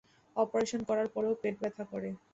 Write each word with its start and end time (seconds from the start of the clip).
Operation 0.35 0.81
করার 0.89 1.07
পরও 1.15 1.39
পেট 1.41 1.55
ব্যথা 1.61 1.83
করে। 1.91 2.09